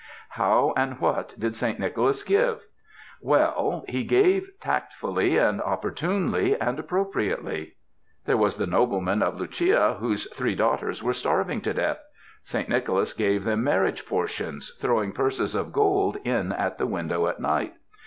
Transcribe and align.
How 0.29 0.73
and 0.75 0.99
what 0.99 1.35
did 1.39 1.55
Saint 1.55 1.77
Nicholas 1.79 2.23
give? 2.23 2.65
Well, 3.21 3.85
he 3.87 4.03
gave 4.03 4.49
tactfully 4.59 5.37
and 5.37 5.61
opportunely 5.61 6.59
and 6.59 6.79
appropri 6.79 7.37
ately. 7.37 7.73
There 8.25 8.35
was 8.35 8.57
the 8.57 8.65
nobleman 8.65 9.21
of 9.21 9.39
Lucia 9.39 9.97
whose 9.99 10.27
three 10.33 10.55
daughters 10.55 11.03
were 11.03 11.13
starving 11.13 11.61
to 11.61 11.73
death. 11.75 11.99
Saint 12.43 12.67
Nicholas 12.67 13.13
gave 13.13 13.43
them 13.43 13.63
marriage 13.63 14.07
portions, 14.07 14.71
throwing 14.79 15.11
purses 15.11 15.53
of 15.53 15.71
gold 15.71 16.17
in 16.23 16.51
at 16.51 16.79
the 16.79 16.87
window 16.87 17.27
at 17.27 17.39
night. 17.39 17.73